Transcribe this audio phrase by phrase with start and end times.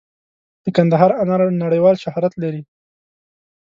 [0.63, 2.61] د کندهار انار نړیوال شهرت لري.